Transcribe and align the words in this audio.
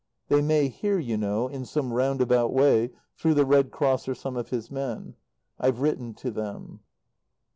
They 0.29 0.41
may 0.41 0.67
hear, 0.67 0.97
you 0.97 1.15
know, 1.15 1.47
in 1.47 1.63
some 1.63 1.93
roundabout 1.93 2.51
way 2.51 2.89
through 3.15 3.35
the 3.35 3.45
Red 3.45 3.69
Cross, 3.69 4.07
or 4.07 4.15
some 4.15 4.35
of 4.35 4.49
his 4.49 4.71
men. 4.71 5.13
I've 5.59 5.79
written 5.79 6.15
to 6.15 6.31
them. 6.31 6.79